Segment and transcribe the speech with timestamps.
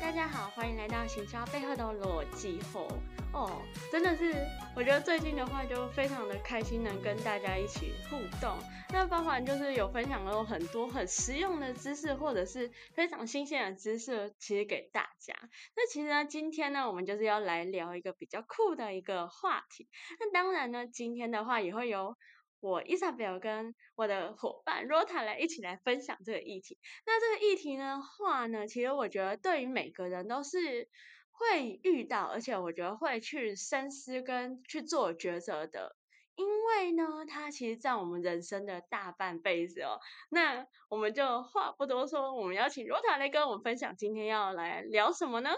[0.00, 2.88] 大家好，欢迎来到行销背后的逻辑后
[3.32, 3.60] 哦，
[3.92, 4.34] 真的是，
[4.74, 8.56] 我觉得最近的话就非常的开心，能跟大家一起互动。
[8.92, 15.34] 那包含就是有分享了很多很实用的知识，或者是非常新鲜的知识，其实给大家。
[15.76, 19.88] 那其实呢，今天呢，我们就是要来聊一个比较酷的一个话题。
[20.20, 22.16] 那当然呢，今天的话也会有。
[22.60, 26.78] 我伊莎贝尔跟我的伙伴 Rota 来一起来分享这个议题。
[27.06, 30.88] 那这个议题的话呢，其实我觉得对于每个人都是
[31.30, 35.94] 会遇到，而且我觉得会去深思跟去做抉择的，
[36.34, 40.00] 因为呢，它其实占我们人生的大半辈子哦。
[40.30, 45.50] 那我们就话不多说，我们邀请 Rota 来跟我们分享，今天要来聊什么呢？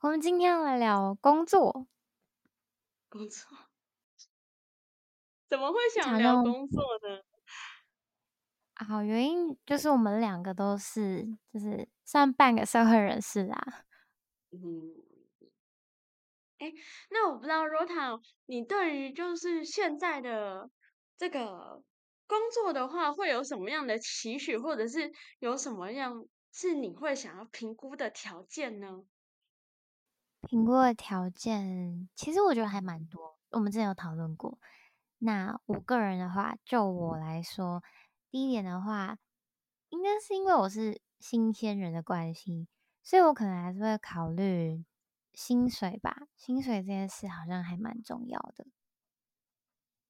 [0.00, 1.86] 我们今天要来聊工作，
[3.08, 3.48] 工作。
[5.54, 7.22] 怎么会想聊工作呢？
[8.74, 13.84] 好，原因就是我们两个都是，就是算半个社会人士啦。
[14.50, 14.58] 嗯，
[16.58, 16.72] 哎，
[17.10, 20.68] 那我不知道 Rota，你对于就是现在的
[21.16, 21.84] 这个
[22.26, 29.04] 工作的话，会有什么样的期许，或者是有什么样是你会想要评估的条件呢？
[30.48, 34.58] 评估的条件，其实我觉得还蛮多，我们之前有讨论过。
[35.26, 37.82] 那我个人的话，就我来说，
[38.30, 39.16] 第一点的话，
[39.88, 42.68] 应该是因为我是新鲜人的关系，
[43.02, 44.84] 所以我可能还是会考虑
[45.32, 46.28] 薪水吧。
[46.36, 48.66] 薪水这件事好像还蛮重要的，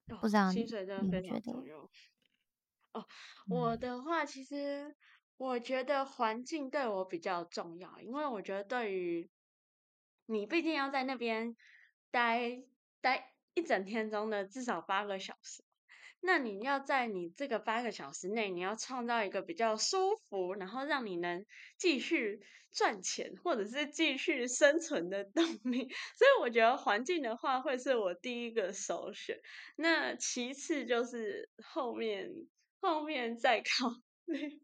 [0.09, 1.89] 哦、不知道薪水真的非常重要。
[2.91, 3.07] 哦，
[3.49, 4.97] 我的话，其实
[5.37, 9.31] 我觉得环境对我比较重要，因为我觉得对于
[10.27, 11.55] 你，毕竟要在那边
[12.11, 12.65] 待
[13.01, 13.34] 待。
[13.55, 15.63] 一整天中的至少八个小时，
[16.21, 21.47] 那你要在你这个八个小时内，你要创造一个比较舒服，然后让你能
[21.79, 22.41] 继续
[22.73, 25.89] 赚钱或者是继续生存的动力。
[26.19, 29.39] 所以我觉得环境的话会是我第一个首选，
[29.77, 32.31] 那其次就是后面
[32.81, 33.91] 后面再考
[34.25, 34.61] 虑。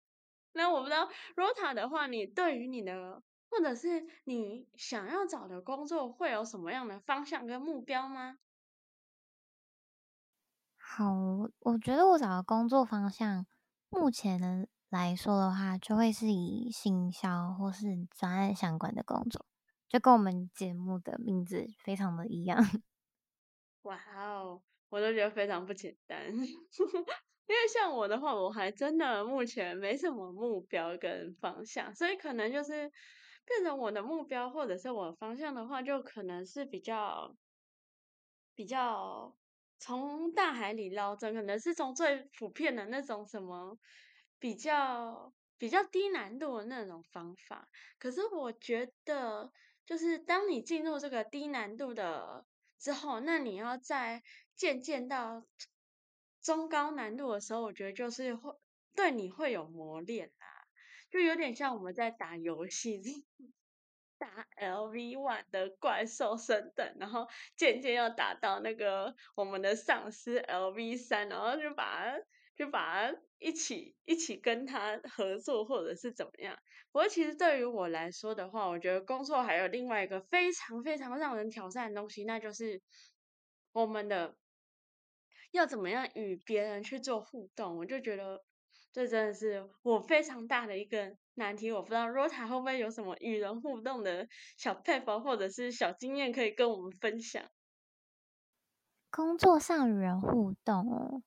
[0.52, 3.22] 那我不知道 Rota 的话，你对于你的。
[3.56, 8.38] 或者是你想要找的工作会有什么样的方向跟目标吗？
[10.76, 11.04] 好，
[11.60, 13.46] 我觉得我找的工作方向，
[13.88, 19.46] 目前呢来说的话，就会是以行销或是专案相关的工作，
[19.88, 22.58] 就跟我们节目的名字非常的一样。
[23.82, 32.90] 哇哦，我都觉得非常不简单， 因为像我的话，我还真的目前没什么目标跟方向，所以可能就是。
[33.46, 37.36] 变成我的目标或者是我的方向的话，就可能是比较
[38.54, 39.36] 比较
[39.78, 43.76] 从大海里捞针，可能是从最普遍的那种什么
[44.38, 47.68] 比较比较低难度的那种方法。
[47.98, 49.52] 可是我觉得，
[49.84, 52.46] 就是当你进入这个低难度的
[52.78, 54.22] 之后，那你要再
[54.56, 55.44] 渐渐到
[56.40, 58.54] 中高难度的时候，我觉得就是会
[58.94, 60.53] 对你会有磨练啊。
[61.14, 63.00] 就有点像我们在打游戏，
[64.18, 72.18] 打 LV one 的怪兽升等，然后渐渐要打到那个我们的上司 LV 三，然后就把它
[72.56, 76.58] 就把它一起一起跟他合作，或者是怎么样。
[76.90, 82.82] 不过其实对于我来说的话，我觉得工作还有另外一个非常非常让人挑战的东西，那就是
[83.70, 84.36] 我们的
[85.52, 87.76] 要怎么样与别人去做互动。
[87.76, 88.42] 我就觉得。
[88.94, 97.44] 这真的是我非常大的一个难题，我不知道 Rota 会不会有什么与人互动的小配方或者是小经验可以跟我们分享。
[99.10, 101.22] 工作上与人互动哦，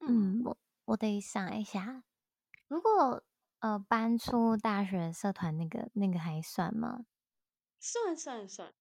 [0.00, 2.04] 嗯，我我得想一下，
[2.66, 3.24] 如果
[3.60, 7.06] 呃搬出大学社团那个那个还算吗？
[7.80, 8.74] 算算算。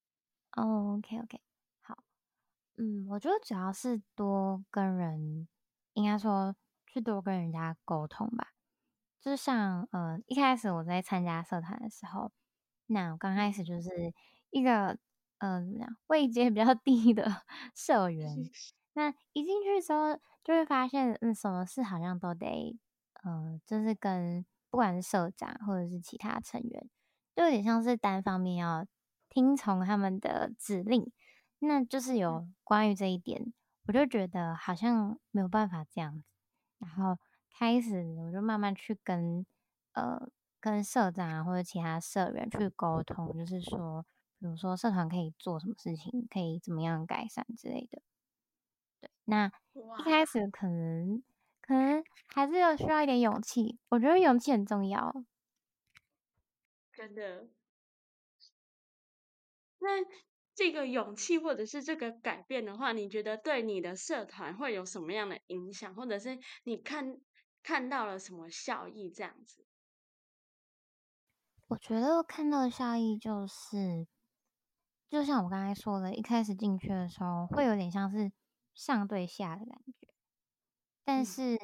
[0.51, 1.39] 哦，OK OK，
[1.79, 2.03] 好，
[2.75, 5.47] 嗯，我觉得主要是多跟人，
[5.93, 6.53] 应该说。
[6.97, 8.53] 去多跟人家沟通吧，
[9.21, 12.31] 就像呃一开始我在参加社团的时候，
[12.87, 14.11] 那我刚开始就是
[14.49, 14.97] 一个
[15.37, 17.43] 呃怎么样位阶比较低的
[17.75, 18.35] 社员，
[18.93, 22.75] 那一进去之后就会发现，嗯，什么事好像都得
[23.23, 26.89] 呃就是跟不管是社长或者是其他成员，
[27.35, 28.87] 就有点像是单方面要
[29.29, 31.11] 听从他们的指令，
[31.59, 33.53] 那就是有关于这一点，
[33.85, 36.23] 我就觉得好像没有办法这样子。
[36.79, 37.17] 然后
[37.57, 39.45] 开始，我就慢慢去跟
[39.93, 40.29] 呃
[40.59, 44.05] 跟社长啊或者其他社员去沟通，就是说，
[44.39, 48.01] 比如说社团可以做什么事情，可以怎么样改善之类的。
[49.01, 49.51] 对，那
[49.99, 51.23] 一开始可能
[51.61, 55.23] 可能还是有需要一点勇气，我觉得勇气很重要。
[56.93, 57.47] 真的。
[59.79, 60.03] 那
[60.57, 67.21] 这个勇气或者是这个改变的话，你觉得对你的社团会有什么样的影响，或者是你看
[67.61, 69.07] 看到了什么效益？
[69.11, 69.63] 这样子，
[71.67, 74.07] 我觉得看到的效益就是，
[75.07, 78.31] 就像我刚才说的，一开始进去的时候会有点像是
[78.73, 80.07] 上对下的感觉，
[81.03, 81.55] 但是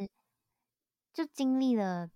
[1.11, 2.11] 就经历了，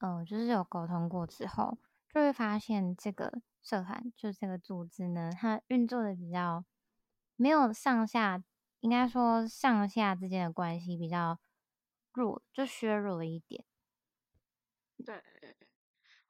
[0.00, 1.78] 呃，就是有沟通过之后，
[2.16, 3.42] 就会发现这个。
[3.60, 6.64] 社团就这个组织呢，它运作的比较
[7.34, 8.42] 没有上下，
[8.78, 11.40] 应该说上下之间的关系比较
[12.12, 13.64] 弱，就削弱了一点。
[15.04, 15.20] 对，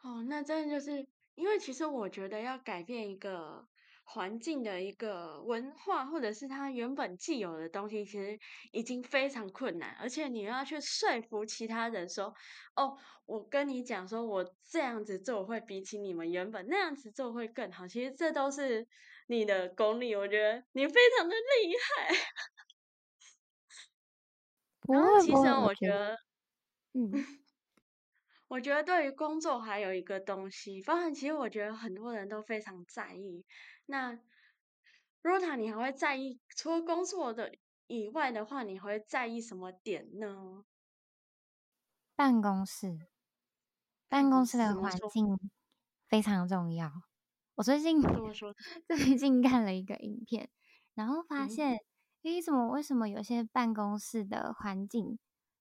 [0.00, 3.68] 哦，那真的就是因为其实我觉得要改变一个。
[4.08, 8.38] 环境的一个文化，或者是它原本既有的东西，其实
[8.72, 12.32] 已经非常困难，而且你要去说服其他人说
[12.76, 18.86] ：“哦，我跟你讲，说我这样子做会比起你们原本那样子做会更好。”其实这都是
[19.26, 22.14] 你的功力，我觉得你非常的厉害。
[24.88, 26.16] 然后其实我觉得，
[26.94, 27.26] 嗯。
[28.50, 33.44] 我觉得对于工作还有一个东西，包含其实我觉得很多人都非常在意。
[33.86, 34.18] 那
[35.22, 37.52] Rota，你还会在意除了工作的
[37.88, 40.64] 以外的话，你还会在意什么点呢？
[42.18, 42.98] 办公室，
[44.08, 45.38] 办公室的环境
[46.08, 46.90] 非常重要。
[47.56, 48.00] 我最近
[48.88, 50.50] 最近看了一个影片，
[50.94, 51.72] 然后发现，
[52.22, 55.18] 诶、嗯，怎么为什么有些办公室的环境，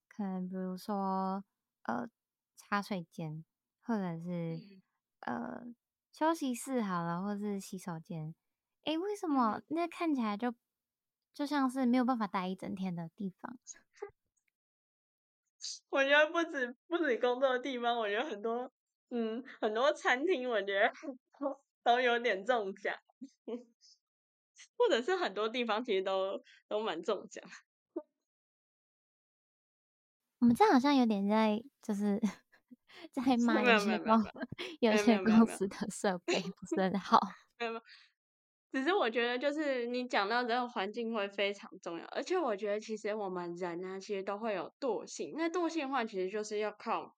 [0.09, 1.43] 可能比如说，
[1.83, 2.09] 呃。
[2.55, 3.43] 茶水间，
[3.81, 4.59] 或者是、
[5.21, 5.65] 嗯、呃
[6.11, 8.33] 休息室好了，或者是洗手间。
[8.85, 10.53] 诶，为什么那看起来就
[11.33, 13.57] 就像是没有办法待一整天的地方？
[15.89, 18.71] 我觉得不止不止工作的地方，我觉得很多
[19.09, 20.93] 嗯很多餐厅，我觉得
[21.83, 22.95] 都有点中奖，
[24.77, 27.43] 或者是很多地方其实都都蛮中奖。
[30.39, 32.21] 我们这好像有点在就是。
[33.11, 34.23] 在 骂有些公
[34.79, 37.19] 有 些公司的设备不是很 好。
[37.59, 37.83] 没有没有，
[38.71, 45.33] 只是我觉得就是你讲到这个环境会非常重要，而且我觉得其实我们人呢，其实都会有惰性。
[45.37, 47.15] 那惰性的话，其实就是要靠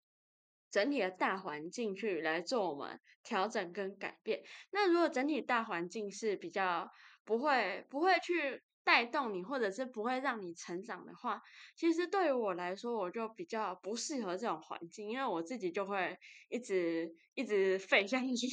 [0.69, 4.43] 整体的大环境去来做我们调整跟改变。
[4.71, 6.91] 那如果整体大环境是比较
[7.25, 8.61] 不会不会去。
[8.87, 11.41] 带动你，或者是不会让你成长的话，
[11.75, 16.17] 其实对于我来说，我就比较不适合这种环境，因为我自己就会
[16.47, 18.47] 一直一直废下去。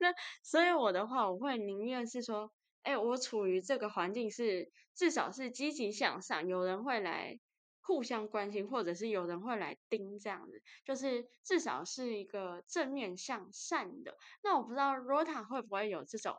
[0.00, 0.12] 那
[0.42, 7.38] 所以我的话，我会宁愿是说，哎，我处于这个环境是至少是积极向上，有人会来
[7.82, 14.16] 互相关心，或者是有人会来盯这样子，就是至少是一个正面向善的。
[14.42, 16.34] 那我不知道 Rota 会不会有这种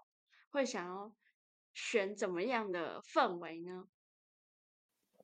[0.51, 1.15] 会想要。
[1.73, 3.87] 选怎么样的氛围呢？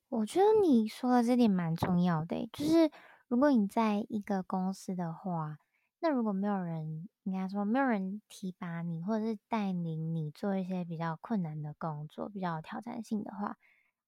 [0.09, 2.89] 我觉得你说的这点蛮重要的，就是
[3.27, 5.59] 如果你在一个公司的话，
[5.99, 13.57] 那如果没有人，应该说没有人提拔你，或者是带领你做一些比较困难的工作，比较有挑战性的话，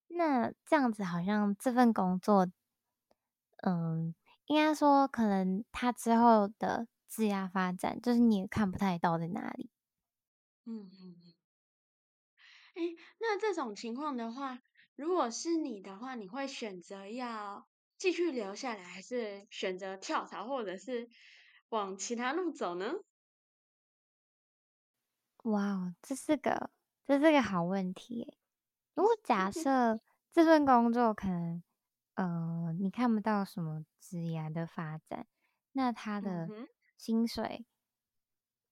[0.07, 2.47] 那这样子好像这份工作，
[3.57, 4.15] 嗯，
[4.47, 9.69] 应该说可能他之后的职业发展，就是你也看不太到在哪里。
[10.65, 11.20] 嗯。
[12.73, 12.81] 哎，
[13.19, 14.59] 那这种情况的话，
[14.95, 21.09] 如果是你的话，你会选择要继续留下来，还是选择跳槽，或者是
[21.69, 22.93] 往其他路走呢？
[25.43, 26.69] 哇哦，这是个
[27.05, 28.37] 这是个好问题。
[28.93, 29.99] 如果 假设
[30.31, 31.63] 这份工作可能
[32.15, 35.27] 呃你看不到什么职业的发展，
[35.71, 36.51] 那他的
[36.97, 37.65] 薪水。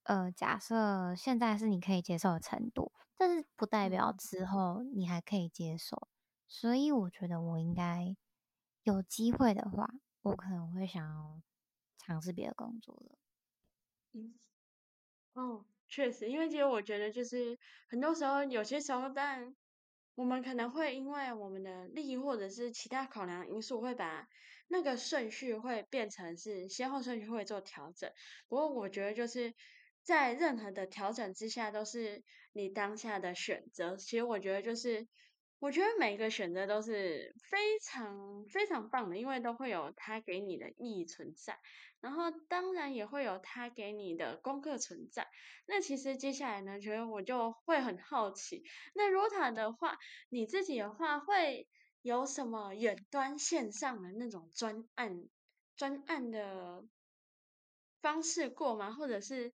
[0.03, 6.07] 呃，假设现在是你可以接受的程度，但是不代表之后你还可以接受，
[6.47, 8.15] 所以我觉得我应该
[8.83, 9.89] 有机会的话，
[10.21, 11.41] 我可能会想要
[11.97, 13.17] 尝试别的工作了。
[14.13, 14.39] 嗯，
[15.33, 17.59] 哦，确实，因为其实我觉得就是
[17.89, 19.55] 很多时候，有些时候，但
[20.15, 24.27] 我们可能会因为我们的利益或者是其他考量因素，会把
[24.69, 28.11] 那个顺序会变成是先后顺序会做调整。
[28.47, 29.53] 不过我觉得就是。
[30.03, 33.95] 在任何的调整之下，都是你当下的选择。
[33.97, 35.07] 其实我觉得，就是
[35.59, 41.59] 我觉得每一个选择都是非常非常棒的，因为都会有它给你的意义存在，
[41.99, 45.27] 然后当然也会有它给你的功课存在。
[45.67, 48.63] 那其实接下来呢，觉得我就会很好奇，
[48.95, 49.97] 那 Rota 的话，
[50.29, 51.67] 你自己的话会
[52.01, 55.23] 有什么远端线上的那种专案
[55.75, 56.83] 专案的？
[58.01, 58.91] 方式过吗？
[58.91, 59.53] 或者是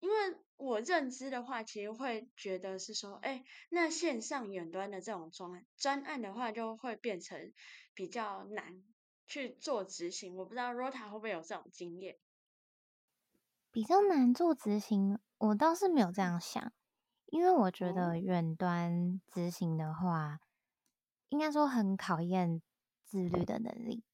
[0.00, 0.16] 因为
[0.56, 7.52] 我认知的话，其实会觉得是说，哎，那线上远端的这种专案专案的话，就会变成
[7.94, 8.82] 比较难
[9.26, 10.36] 去做执行。
[10.36, 12.18] 我不知道 Rota 会不会有这种经验？
[13.70, 16.72] 比较难做执行，我倒是没有这样想，
[17.26, 20.38] 因为我觉得远端执行的话，
[21.30, 22.62] 应该说很考验
[23.04, 24.04] 自律的能力。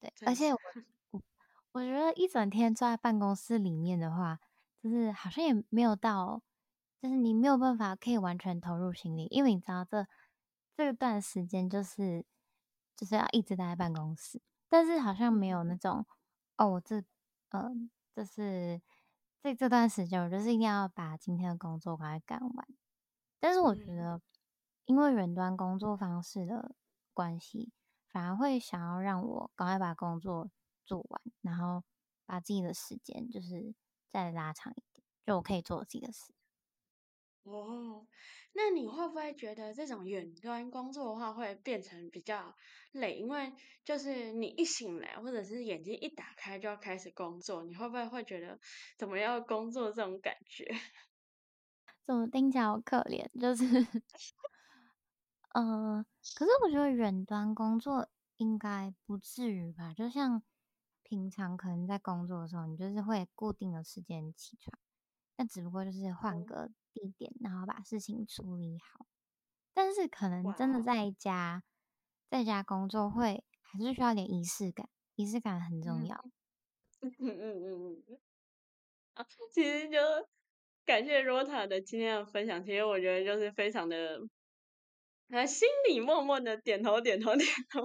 [0.00, 0.58] 对，而且我
[1.74, 4.40] 我我觉得一整天坐在办公室里面的话，
[4.82, 6.42] 就是好像也没有到，
[7.00, 10.06] 就是你没有办法可以完全投入心力，因为你知道这
[10.76, 12.24] 这段时间就是
[12.96, 16.04] 就是要一直待在办公室，但是好像没有那种
[16.56, 16.98] 哦，这
[17.50, 17.62] 嗯。
[17.62, 17.70] 呃
[18.12, 18.82] 就是
[19.40, 22.66] 在这段时间，我就是一定要把今天的工作赶快干完。
[23.40, 24.20] 但是我觉得，
[24.84, 26.74] 因为远端工作方式的
[27.14, 27.72] 关系，
[28.08, 30.50] 反而会想要让我赶快把工作
[30.90, 31.84] 做完，然后
[32.26, 33.72] 把自己的时间就是
[34.10, 36.32] 再拉长一点，就我可以做自己的事。
[37.44, 38.06] 哦，
[38.54, 42.56] 那你会不会觉得这种远端工作的话会变成比较
[42.90, 43.14] 累？
[43.14, 43.52] 因为
[43.84, 48.58] 就是你一醒来，或者是眼睛一打开就要开始工作，你会不会会觉得
[48.98, 50.66] 怎么要工作这种感觉？
[52.04, 53.28] 怎么听起来好可怜？
[53.40, 53.64] 就是，
[55.54, 59.94] 嗯、呃，可是我觉得远端工作应该不至于吧？
[59.94, 60.42] 就像
[61.10, 64.78] 平常可能在工作的时候，你就是会固定的时间起床，
[65.36, 66.70] 那只不过就是换个。
[66.92, 69.06] 地点，然后把事情处理好。
[69.72, 71.62] 但是可能真的在家，
[72.28, 76.24] 在家工作会还是需要点仪式感，仪式感很重要。
[77.00, 78.18] 嗯嗯嗯嗯。
[79.14, 79.98] 啊，其实就
[80.84, 84.20] 感谢 Rota 的今天的分享，其实我觉得就是非常的。
[85.30, 87.80] 他心里默默的点头点头 点头，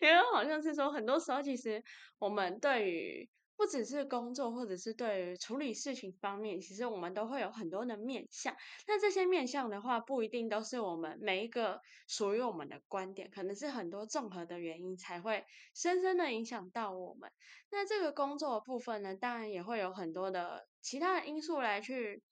[0.00, 1.82] 因为好像是说，很多时候其实
[2.18, 3.28] 我们对于。
[3.58, 8.54] 不只是工作，或者是对于处理事情方面，其实我们都会有很多的面向。
[8.86, 17.32] 那这些面向的话，不一定都是我们每一个属于我们的观点，可能是很多综合的原因才会深深的影响到我们。
[17.70, 22.22] 那这个工作的部分呢，当然也会有很多的其他的因素来去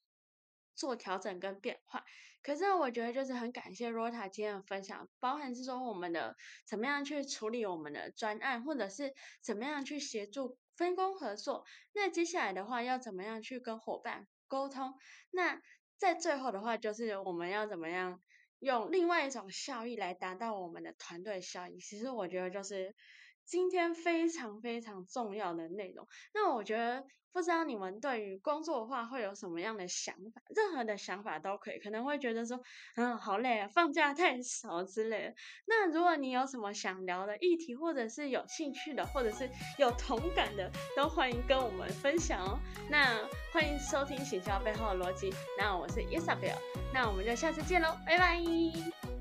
[0.74, 2.04] 做调整跟变化。
[2.42, 10.58] 可是我觉得就是很感谢 Rota 今天的分享，包含是说我们的怎么样去处理我们的专案，或者是怎么样去协助。
[10.76, 14.92] 分工合作，那接下来的话要怎么样去跟伙伴沟通？
[15.30, 15.62] 那
[15.96, 18.20] 在最后的话，就是我们要怎么样
[18.58, 21.78] 用另外一种效益来达到我们的团队效益？
[21.78, 22.94] 其实我觉得就是。
[23.44, 30.40] 今天非常非常重要的内容，那我觉得不知道你们对于工作的话会有什么样的想法？
[30.54, 32.60] 任何的想法都可以，可能会觉得说，
[32.96, 35.34] 嗯，好累啊，放假太少之类的。
[35.66, 42.58] 那如果你有什么想聊的议题，或者是有兴趣的，或者是有同感的，都欢迎跟我们分享哦。
[42.88, 46.56] 那欢迎收听《行销背后的逻辑》，那我是 Isabel，
[46.92, 49.13] 那我们就下次见喽，拜拜。